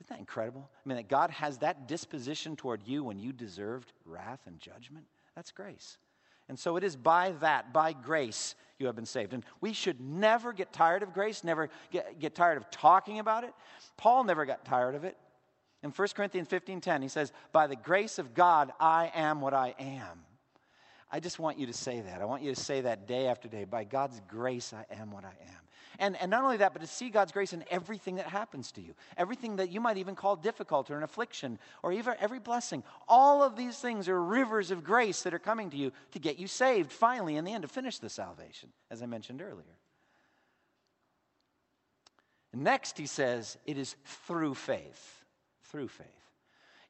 [0.00, 0.68] Isn't that incredible?
[0.84, 5.06] I mean, that God has that disposition toward you when you deserved wrath and judgment.
[5.34, 5.98] That's grace.
[6.48, 9.32] And so it is by that, by grace, you have been saved.
[9.32, 13.44] And we should never get tired of grace, never get, get tired of talking about
[13.44, 13.54] it.
[13.96, 15.16] Paul never got tired of it.
[15.82, 19.54] In 1 Corinthians 15 10, he says, By the grace of God, I am what
[19.54, 20.24] I am.
[21.10, 22.20] I just want you to say that.
[22.20, 23.64] I want you to say that day after day.
[23.64, 25.63] By God's grace, I am what I am.
[25.98, 28.80] And, and not only that, but to see God's grace in everything that happens to
[28.80, 32.82] you, everything that you might even call difficult or an affliction, or even every blessing.
[33.08, 36.38] All of these things are rivers of grace that are coming to you to get
[36.38, 39.64] you saved finally in the end, to finish the salvation, as I mentioned earlier.
[42.52, 45.24] next, he says, it is through faith.
[45.64, 46.06] Through faith.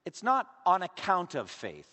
[0.05, 1.89] It's not on account of faith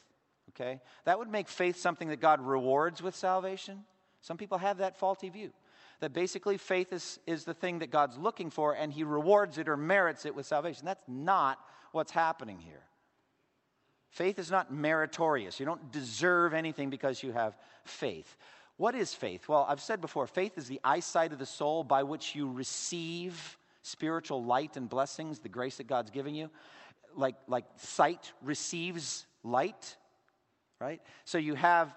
[0.51, 0.79] okay?
[1.05, 3.83] That would make faith something that God rewards with salvation.
[4.21, 5.51] Some people have that faulty view.
[6.01, 9.69] That basically faith is, is the thing that God's looking for and he rewards it
[9.69, 10.85] or merits it with salvation.
[10.85, 11.59] That's not
[11.91, 12.83] what's happening here.
[14.09, 15.59] Faith is not meritorious.
[15.59, 18.35] You don't deserve anything because you have faith.
[18.77, 19.47] What is faith?
[19.47, 23.57] Well, I've said before, faith is the eyesight of the soul by which you receive
[23.83, 26.49] spiritual light and blessings, the grace that God's giving you.
[27.15, 29.95] Like, like sight receives light,
[30.79, 31.01] right?
[31.25, 31.95] So you have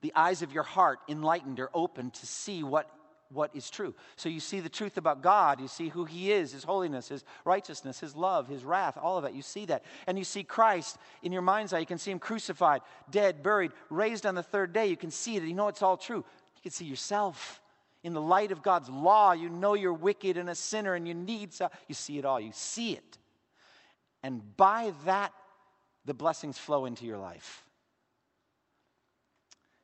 [0.00, 2.90] the eyes of your heart enlightened or open to see what,
[3.32, 3.94] what is true.
[4.16, 5.60] So you see the truth about God.
[5.60, 9.24] You see who He is, His holiness, His righteousness, His love, His wrath, all of
[9.24, 9.34] that.
[9.34, 9.84] You see that.
[10.06, 11.80] And you see Christ in your mind's eye.
[11.80, 14.86] You can see Him crucified, dead, buried, raised on the third day.
[14.86, 15.42] You can see it.
[15.42, 16.24] You know it's all true.
[16.56, 17.60] You can see yourself.
[18.02, 21.12] In the light of God's law, you know you're wicked and a sinner and you
[21.12, 22.40] need so you see it all.
[22.40, 23.18] You see it.
[24.22, 25.32] And by that
[26.06, 27.62] the blessings flow into your life.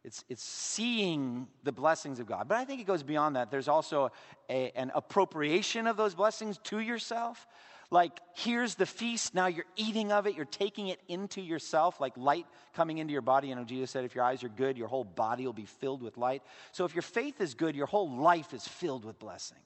[0.06, 2.46] It's, it's seeing the blessings of God.
[2.46, 3.50] But I think it goes beyond that.
[3.50, 4.12] There's also
[4.48, 7.44] a, an appropriation of those blessings to yourself.
[7.90, 12.16] Like, here's the feast, now you're eating of it, you're taking it into yourself, like
[12.16, 13.48] light coming into your body.
[13.48, 16.02] You know, Jesus said, if your eyes are good, your whole body will be filled
[16.02, 16.42] with light.
[16.70, 19.58] So, if your faith is good, your whole life is filled with blessing.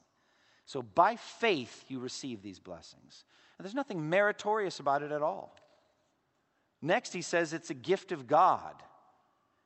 [0.64, 3.24] So, by faith, you receive these blessings.
[3.59, 5.55] And there's nothing meritorious about it at all.
[6.81, 8.74] Next, he says it's a gift of God.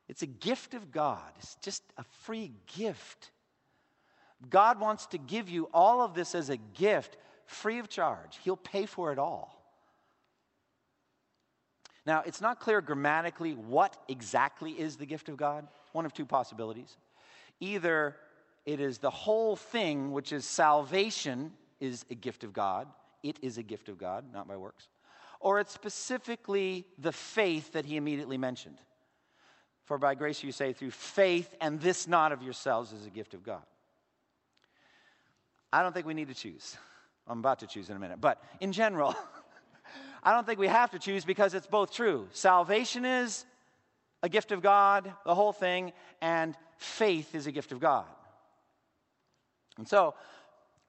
[0.08, 3.30] It's a gift of God, it's just a free gift.
[4.50, 8.38] God wants to give you all of this as a gift, free of charge.
[8.42, 9.62] He'll pay for it all.
[12.04, 15.66] Now, it's not clear grammatically what exactly is the gift of God.
[15.92, 16.98] One of two possibilities.
[17.60, 18.16] Either
[18.66, 22.88] it is the whole thing, which is salvation, is a gift of God.
[23.22, 24.88] It is a gift of God, not by works
[25.44, 28.80] or it's specifically the faith that he immediately mentioned.
[29.84, 33.34] For by grace you say through faith, and this not of yourselves is a gift
[33.34, 33.62] of God.
[35.72, 36.76] I don't think we need to choose.
[37.26, 38.20] I'm about to choose in a minute.
[38.20, 39.14] But in general,
[40.22, 42.28] I don't think we have to choose because it's both true.
[42.32, 43.44] Salvation is
[44.22, 45.92] a gift of God, the whole thing,
[46.22, 48.06] and faith is a gift of God.
[49.76, 50.14] And so,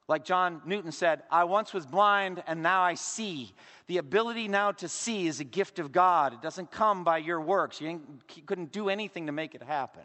[0.07, 3.53] like John Newton said, I once was blind and now I see.
[3.87, 6.33] The ability now to see is a gift of God.
[6.33, 7.81] It doesn't come by your works.
[7.81, 8.01] You,
[8.35, 10.03] you couldn't do anything to make it happen.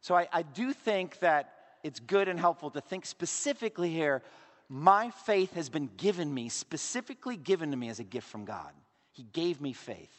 [0.00, 4.22] So I, I do think that it's good and helpful to think specifically here
[4.68, 8.70] my faith has been given me, specifically given to me as a gift from God.
[9.10, 10.14] He gave me faith.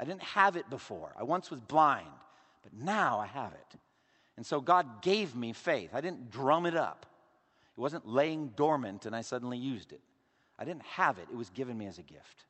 [0.00, 1.14] I didn't have it before.
[1.18, 2.08] I once was blind,
[2.62, 3.78] but now I have it.
[4.42, 5.90] And so God gave me faith.
[5.94, 7.06] I didn't drum it up,
[7.78, 10.00] it wasn't laying dormant and I suddenly used it.
[10.58, 12.44] I didn't have it, it was given me as a gift.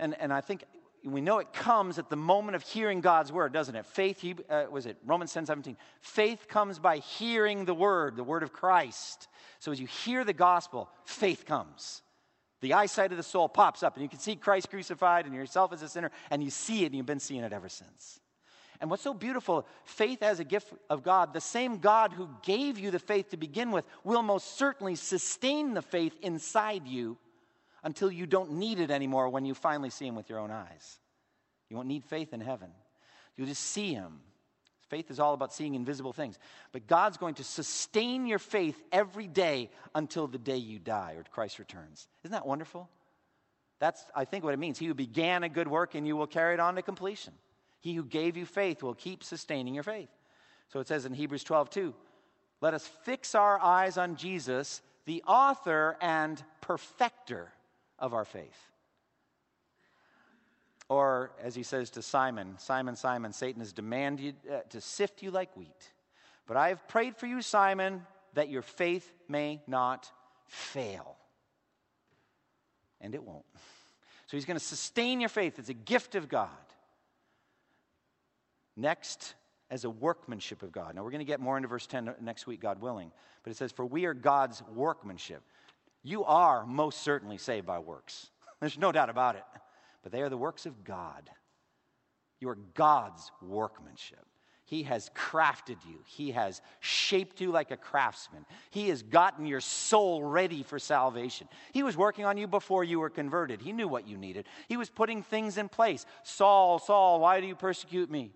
[0.00, 0.64] And, and I think
[1.04, 3.86] we know it comes at the moment of hearing God's word, doesn't it?
[3.86, 5.76] Faith, he, uh, was it Romans 10 17?
[6.00, 9.28] Faith comes by hearing the word, the word of Christ.
[9.60, 12.02] So as you hear the gospel, faith comes.
[12.60, 15.72] The eyesight of the soul pops up, and you can see Christ crucified and yourself
[15.72, 18.18] as a sinner, and you see it, and you've been seeing it ever since.
[18.82, 22.80] And what's so beautiful, faith as a gift of God, the same God who gave
[22.80, 27.16] you the faith to begin with will most certainly sustain the faith inside you
[27.84, 30.98] until you don't need it anymore when you finally see Him with your own eyes.
[31.70, 32.70] You won't need faith in heaven.
[33.36, 34.18] You'll just see Him.
[34.88, 36.36] Faith is all about seeing invisible things.
[36.72, 41.22] But God's going to sustain your faith every day until the day you die or
[41.30, 42.08] Christ returns.
[42.24, 42.90] Isn't that wonderful?
[43.78, 44.76] That's, I think, what it means.
[44.76, 47.32] He who began a good work and you will carry it on to completion.
[47.82, 50.08] He who gave you faith will keep sustaining your faith.
[50.68, 51.94] So it says in Hebrews 12, 2,
[52.60, 57.52] let us fix our eyes on Jesus, the author and perfecter
[57.98, 58.70] of our faith.
[60.88, 65.32] Or, as he says to Simon, Simon, Simon, Satan has demanded uh, to sift you
[65.32, 65.90] like wheat.
[66.46, 70.08] But I have prayed for you, Simon, that your faith may not
[70.46, 71.16] fail.
[73.00, 73.44] And it won't.
[74.26, 75.58] So he's going to sustain your faith.
[75.58, 76.48] It's a gift of God.
[78.76, 79.34] Next,
[79.70, 80.94] as a workmanship of God.
[80.94, 83.10] Now, we're going to get more into verse 10 next week, God willing.
[83.42, 85.42] But it says, For we are God's workmanship.
[86.02, 88.28] You are most certainly saved by works.
[88.60, 89.44] There's no doubt about it.
[90.02, 91.30] But they are the works of God.
[92.38, 94.26] You are God's workmanship.
[94.64, 96.00] He has crafted you.
[96.06, 98.44] He has shaped you like a craftsman.
[98.70, 101.48] He has gotten your soul ready for salvation.
[101.72, 103.60] He was working on you before you were converted.
[103.60, 104.46] He knew what you needed.
[104.68, 106.04] He was putting things in place.
[106.24, 108.32] Saul, Saul, why do you persecute me?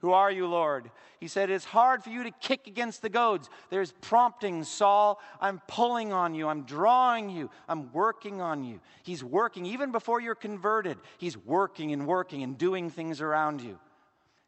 [0.00, 0.90] Who are you, Lord?
[1.18, 3.50] He said, It's hard for you to kick against the goads.
[3.68, 5.20] There's prompting, Saul.
[5.40, 6.48] I'm pulling on you.
[6.48, 7.50] I'm drawing you.
[7.68, 8.80] I'm working on you.
[9.02, 9.66] He's working.
[9.66, 13.78] Even before you're converted, He's working and working and doing things around you.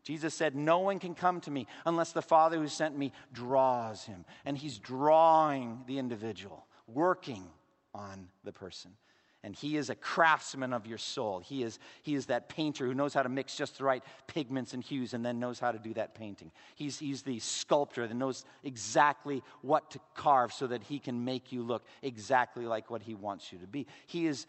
[0.05, 4.05] Jesus said, No one can come to me unless the Father who sent me draws
[4.05, 4.25] him.
[4.47, 7.45] And He's drawing the individual, working
[7.95, 8.93] on the person.
[9.45, 11.41] And he is a craftsman of your soul.
[11.41, 14.73] He is, he is that painter who knows how to mix just the right pigments
[14.73, 16.53] and hues and then knows how to do that painting.
[16.77, 21.51] He's, he's the sculptor that knows exactly what to carve so that he can make
[21.51, 23.89] you look exactly like what he wants you to be.
[24.07, 24.47] He is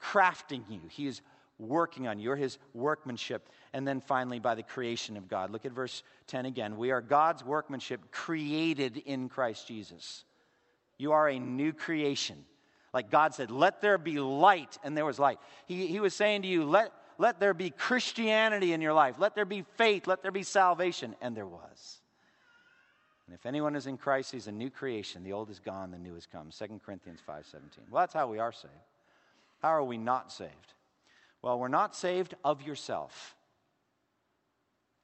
[0.00, 1.22] crafting you, he is
[1.58, 2.24] working on you.
[2.24, 3.48] You're his workmanship.
[3.72, 5.50] And then finally, by the creation of God.
[5.50, 6.76] Look at verse 10 again.
[6.76, 10.24] We are God's workmanship created in Christ Jesus.
[10.98, 12.44] You are a new creation.
[12.92, 15.38] Like God said, let there be light, and there was light.
[15.66, 19.16] He, he was saying to you, let, let there be Christianity in your life.
[19.18, 20.06] Let there be faith.
[20.06, 21.14] Let there be salvation.
[21.20, 22.00] And there was.
[23.26, 25.22] And if anyone is in Christ, he's a new creation.
[25.22, 26.48] The old is gone, the new has come.
[26.50, 27.90] 2 Corinthians 5.17.
[27.90, 28.72] Well, that's how we are saved.
[29.60, 30.72] How are we not saved?
[31.42, 33.34] Well, we're not saved of yourself.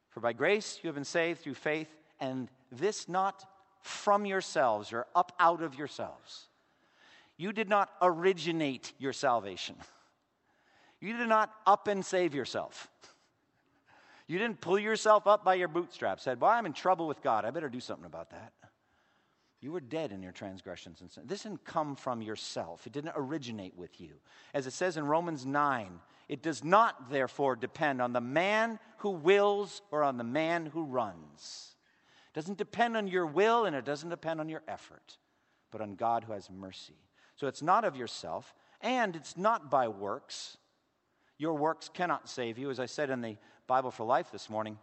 [0.08, 1.88] For by grace you have been saved through faith,
[2.20, 3.44] and this not
[3.82, 6.46] from yourselves or up out of yourselves.
[7.36, 9.76] You did not originate your salvation.
[11.00, 12.88] You did not up and save yourself.
[14.26, 17.44] You didn't pull yourself up by your bootstraps, said, Well, I'm in trouble with God.
[17.44, 18.52] I better do something about that.
[19.60, 21.24] You were dead in your transgressions and sin.
[21.26, 24.12] This didn't come from yourself, it didn't originate with you.
[24.52, 29.10] As it says in Romans 9, it does not, therefore, depend on the man who
[29.10, 31.76] wills or on the man who runs.
[32.28, 35.18] It doesn't depend on your will and it doesn't depend on your effort,
[35.70, 36.96] but on God who has mercy.
[37.36, 40.56] So it's not of yourself, and it's not by works.
[41.38, 42.70] Your works cannot save you.
[42.70, 44.78] As I said in the Bible for Life this morning,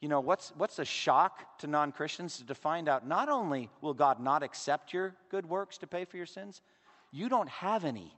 [0.00, 3.94] you know, what's, what's a shock to non Christians to find out not only will
[3.94, 6.62] God not accept your good works to pay for your sins,
[7.10, 8.12] you don't have any.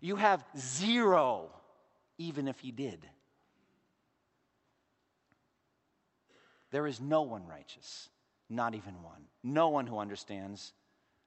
[0.00, 1.50] You have zero,
[2.18, 3.06] even if He did.
[6.70, 8.08] There is no one righteous,
[8.48, 9.22] not even one.
[9.42, 10.72] No one who understands,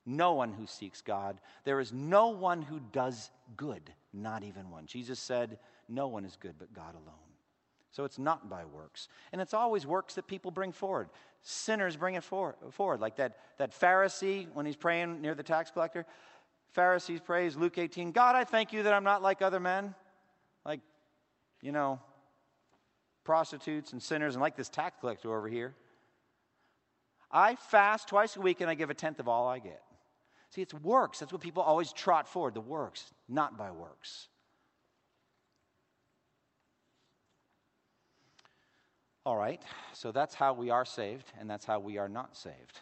[0.05, 1.39] No one who seeks God.
[1.63, 4.85] There is no one who does good, not even one.
[4.85, 7.15] Jesus said, No one is good but God alone.
[7.91, 9.07] So it's not by works.
[9.31, 11.09] And it's always works that people bring forward.
[11.41, 12.99] Sinners bring it for, forward.
[12.99, 16.05] Like that, that Pharisee, when he's praying near the tax collector,
[16.71, 19.93] Pharisees prays, Luke 18, God, I thank you that I'm not like other men.
[20.65, 20.79] Like,
[21.61, 21.99] you know,
[23.23, 25.75] prostitutes and sinners, and like this tax collector over here.
[27.31, 29.81] I fast twice a week and I give a tenth of all I get.
[30.53, 31.17] See, it's works.
[31.17, 34.27] That's what people always trot forward the works, not by works.
[39.25, 39.61] All right,
[39.93, 42.81] so that's how we are saved, and that's how we are not saved.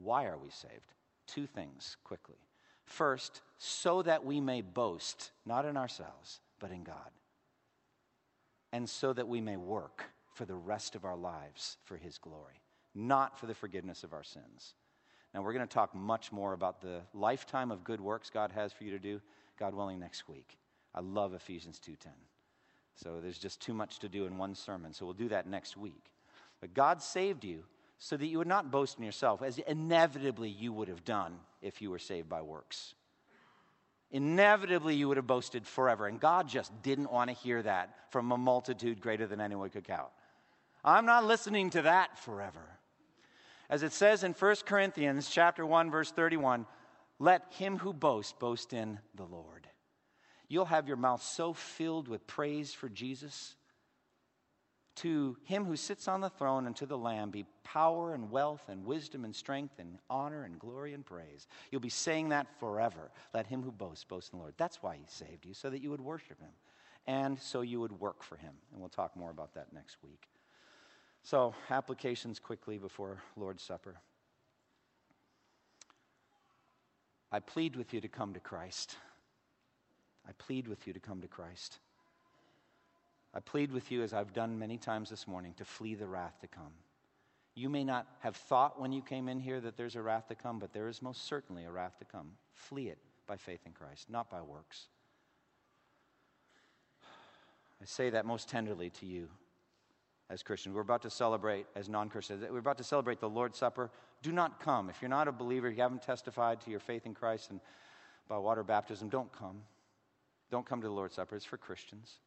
[0.00, 0.94] Why are we saved?
[1.26, 2.36] Two things quickly.
[2.84, 7.10] First, so that we may boast, not in ourselves, but in God.
[8.72, 10.04] And so that we may work
[10.34, 12.62] for the rest of our lives for His glory,
[12.94, 14.74] not for the forgiveness of our sins.
[15.34, 18.72] Now, we're going to talk much more about the lifetime of good works God has
[18.72, 19.20] for you to do,
[19.58, 20.56] God willing, next week.
[20.94, 22.08] I love Ephesians 2:10.
[22.94, 24.92] So there's just too much to do in one sermon.
[24.92, 26.12] So we'll do that next week.
[26.60, 27.64] But God saved you
[27.98, 31.80] so that you would not boast in yourself, as inevitably you would have done if
[31.82, 32.94] you were saved by works.
[34.10, 36.06] Inevitably, you would have boasted forever.
[36.06, 39.84] And God just didn't want to hear that from a multitude greater than anyone could
[39.84, 40.08] count.
[40.84, 42.77] I'm not listening to that forever.
[43.70, 46.66] As it says in 1 Corinthians chapter 1 verse 31,
[47.18, 49.66] let him who boasts boast in the Lord.
[50.48, 53.54] You'll have your mouth so filled with praise for Jesus.
[54.96, 58.62] To him who sits on the throne and to the Lamb be power and wealth
[58.68, 61.46] and wisdom and strength and honor and glory and praise.
[61.70, 63.10] You'll be saying that forever.
[63.32, 64.54] Let him who boasts boast in the Lord.
[64.56, 66.50] That's why he saved you, so that you would worship him
[67.06, 68.54] and so you would work for him.
[68.72, 70.28] And we'll talk more about that next week.
[71.30, 73.96] So, applications quickly before Lord's Supper.
[77.30, 78.96] I plead with you to come to Christ.
[80.26, 81.80] I plead with you to come to Christ.
[83.34, 86.40] I plead with you, as I've done many times this morning, to flee the wrath
[86.40, 86.72] to come.
[87.54, 90.34] You may not have thought when you came in here that there's a wrath to
[90.34, 92.30] come, but there is most certainly a wrath to come.
[92.54, 94.86] Flee it by faith in Christ, not by works.
[97.82, 99.28] I say that most tenderly to you
[100.30, 100.74] as Christians.
[100.74, 103.90] We're about to celebrate, as non Christians, we're about to celebrate the Lord's Supper.
[104.22, 104.90] Do not come.
[104.90, 107.60] If you're not a believer, you haven't testified to your faith in Christ and
[108.28, 109.62] by water baptism, don't come.
[110.50, 112.18] Don't come to the Lord's Supper, it's for Christians.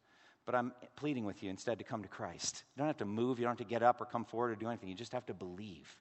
[0.44, 2.64] But I'm pleading with you instead to come to Christ.
[2.74, 4.56] You don't have to move, you don't have to get up or come forward or
[4.56, 4.88] do anything.
[4.88, 5.96] You just have to believe.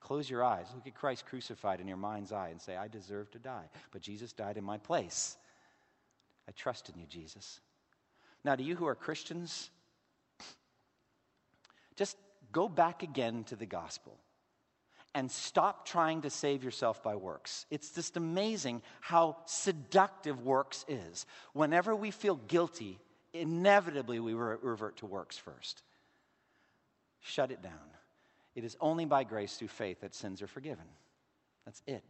[0.00, 3.30] Close your eyes, look at Christ crucified in your mind's eye, and say, I deserve
[3.30, 5.36] to die, but Jesus died in my place.
[6.46, 7.60] I trust in you, Jesus.
[8.44, 9.70] Now, to you who are Christians,
[11.96, 12.16] just
[12.52, 14.18] go back again to the gospel
[15.14, 17.66] and stop trying to save yourself by works.
[17.70, 21.24] It's just amazing how seductive works is.
[21.52, 22.98] Whenever we feel guilty,
[23.32, 25.82] inevitably we revert to works first.
[27.20, 27.72] Shut it down.
[28.54, 30.84] It is only by grace through faith that sins are forgiven.
[31.64, 32.02] That's it.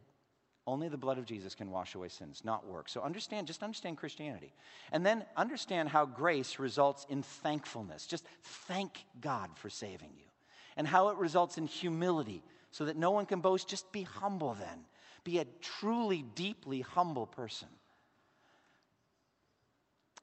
[0.66, 2.92] Only the blood of Jesus can wash away sins, not works.
[2.92, 4.54] So understand, just understand Christianity.
[4.92, 8.06] And then understand how grace results in thankfulness.
[8.06, 10.24] Just thank God for saving you.
[10.76, 13.68] And how it results in humility so that no one can boast.
[13.68, 14.86] Just be humble then.
[15.22, 17.68] Be a truly, deeply humble person.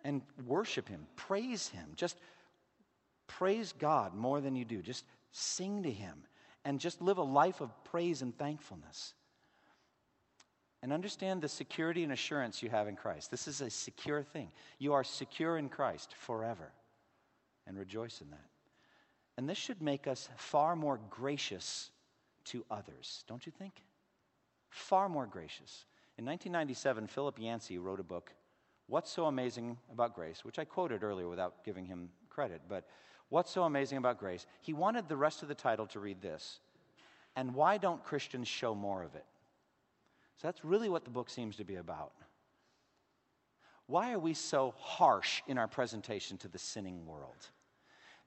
[0.03, 1.91] And worship Him, praise Him.
[1.95, 2.17] Just
[3.27, 4.81] praise God more than you do.
[4.81, 6.23] Just sing to Him
[6.65, 9.13] and just live a life of praise and thankfulness.
[10.83, 13.29] And understand the security and assurance you have in Christ.
[13.29, 14.51] This is a secure thing.
[14.79, 16.71] You are secure in Christ forever.
[17.67, 18.49] And rejoice in that.
[19.37, 21.91] And this should make us far more gracious
[22.45, 23.73] to others, don't you think?
[24.69, 25.85] Far more gracious.
[26.17, 28.33] In 1997, Philip Yancey wrote a book,
[28.87, 32.87] What's So Amazing About Grace, which I quoted earlier without giving him credit, but
[33.29, 34.45] What's So Amazing About Grace?
[34.61, 36.59] He wanted the rest of the title to read this
[37.35, 39.25] And Why Don't Christians Show More of It?
[40.41, 42.13] So that's really what the book seems to be about.
[43.85, 47.49] Why are we so harsh in our presentation to the sinning world?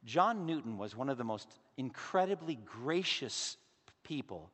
[0.05, 3.57] John Newton was one of the most incredibly gracious
[4.05, 4.53] people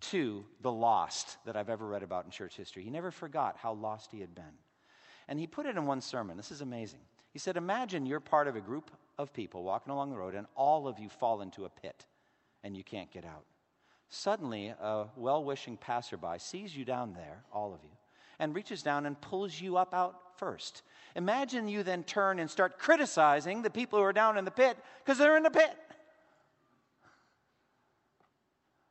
[0.00, 2.82] to the lost that I've ever read about in church history.
[2.82, 4.44] He never forgot how lost he had been.
[5.28, 6.36] And he put it in one sermon.
[6.36, 7.00] This is amazing.
[7.32, 10.46] He said, Imagine you're part of a group of people walking along the road, and
[10.54, 12.04] all of you fall into a pit
[12.62, 13.44] and you can't get out.
[14.10, 17.90] Suddenly, a well wishing passerby sees you down there, all of you,
[18.38, 20.82] and reaches down and pulls you up out first.
[21.14, 24.78] Imagine you then turn and start criticizing the people who are down in the pit
[25.04, 25.76] because they're in the pit.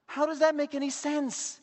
[0.06, 1.60] How does that make any sense?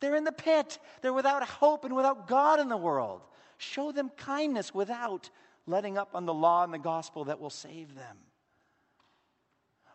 [0.00, 0.78] They're in the pit.
[1.02, 3.22] They're without hope and without God in the world.
[3.58, 5.30] Show them kindness without
[5.66, 8.16] letting up on the law and the gospel that will save them.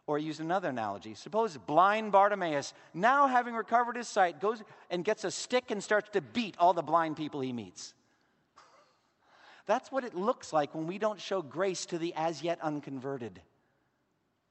[0.05, 1.13] Or use another analogy.
[1.13, 6.09] Suppose blind Bartimaeus, now having recovered his sight, goes and gets a stick and starts
[6.09, 7.93] to beat all the blind people he meets.
[9.65, 13.41] That's what it looks like when we don't show grace to the as yet unconverted.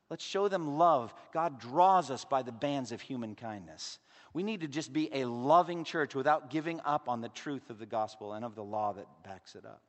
[0.08, 1.14] Let's show them love.
[1.32, 3.98] God draws us by the bands of human kindness.
[4.34, 7.78] We need to just be a loving church without giving up on the truth of
[7.78, 9.82] the gospel and of the law that backs it up.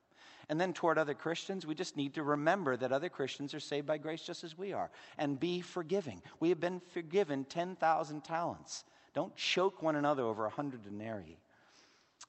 [0.50, 3.88] And then toward other Christians, we just need to remember that other Christians are saved
[3.88, 6.22] by grace just as we are and be forgiving.
[6.40, 8.84] We have been forgiven 10,000 talents.
[9.14, 11.38] Don't choke one another over a hundred denarii.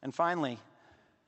[0.02, 0.58] And finally,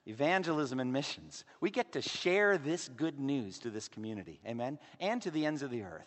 [0.07, 1.45] evangelism and missions.
[1.61, 5.63] We get to share this good news to this community, amen, and to the ends
[5.63, 6.07] of the earth.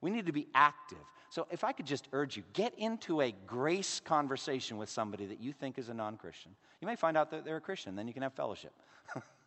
[0.00, 0.98] We need to be active.
[1.30, 5.40] So, if I could just urge you, get into a grace conversation with somebody that
[5.40, 6.52] you think is a non Christian.
[6.80, 8.72] You may find out that they're a Christian, then you can have fellowship.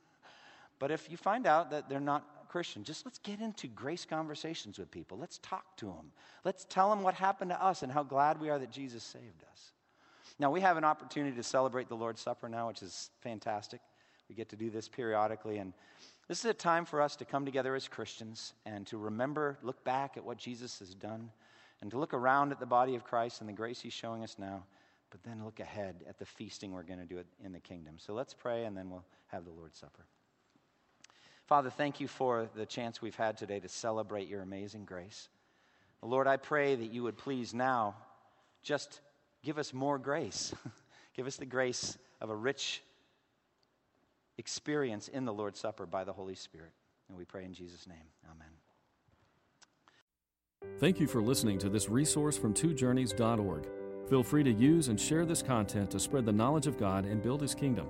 [0.81, 4.79] but if you find out that they're not Christian, just let's get into grace conversations
[4.79, 5.15] with people.
[5.15, 6.11] Let's talk to them.
[6.43, 9.43] Let's tell them what happened to us and how glad we are that Jesus saved
[9.51, 9.73] us.
[10.39, 13.79] Now, we have an opportunity to celebrate the Lord's Supper now, which is fantastic.
[14.27, 15.59] We get to do this periodically.
[15.59, 15.73] And
[16.27, 19.83] this is a time for us to come together as Christians and to remember, look
[19.83, 21.29] back at what Jesus has done,
[21.81, 24.37] and to look around at the body of Christ and the grace he's showing us
[24.39, 24.63] now,
[25.11, 27.97] but then look ahead at the feasting we're going to do in the kingdom.
[27.99, 30.07] So let's pray, and then we'll have the Lord's Supper.
[31.51, 35.27] Father, thank you for the chance we've had today to celebrate your amazing grace.
[36.01, 37.97] Lord, I pray that you would please now
[38.63, 39.01] just
[39.43, 40.55] give us more grace.
[41.13, 42.81] give us the grace of a rich
[44.37, 46.71] experience in the Lord's Supper by the Holy Spirit.
[47.09, 47.97] And we pray in Jesus' name.
[48.31, 48.47] Amen.
[50.79, 53.67] Thank you for listening to this resource from twojourneys.org.
[54.09, 57.21] Feel free to use and share this content to spread the knowledge of God and
[57.21, 57.89] build His kingdom.